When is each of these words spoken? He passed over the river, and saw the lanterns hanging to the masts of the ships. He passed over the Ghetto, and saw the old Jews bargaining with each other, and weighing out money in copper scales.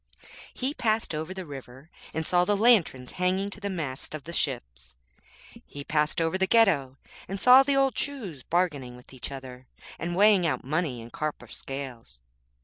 He 0.51 0.73
passed 0.73 1.13
over 1.13 1.31
the 1.31 1.45
river, 1.45 1.91
and 2.11 2.25
saw 2.25 2.43
the 2.43 2.57
lanterns 2.57 3.11
hanging 3.21 3.51
to 3.51 3.59
the 3.59 3.69
masts 3.69 4.15
of 4.15 4.23
the 4.23 4.33
ships. 4.33 4.95
He 5.63 5.83
passed 5.83 6.19
over 6.19 6.39
the 6.39 6.47
Ghetto, 6.47 6.97
and 7.27 7.39
saw 7.39 7.61
the 7.61 7.75
old 7.75 7.93
Jews 7.93 8.41
bargaining 8.41 8.95
with 8.95 9.13
each 9.13 9.31
other, 9.31 9.67
and 9.99 10.15
weighing 10.15 10.47
out 10.47 10.63
money 10.63 11.01
in 11.01 11.11
copper 11.11 11.47
scales. 11.47 12.17